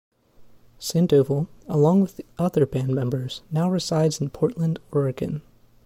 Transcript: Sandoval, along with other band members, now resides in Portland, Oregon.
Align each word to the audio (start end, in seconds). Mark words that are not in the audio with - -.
Sandoval, 0.79 1.47
along 1.67 2.01
with 2.01 2.21
other 2.39 2.65
band 2.65 2.87
members, 2.95 3.43
now 3.51 3.69
resides 3.69 4.19
in 4.19 4.31
Portland, 4.31 4.79
Oregon. 4.91 5.43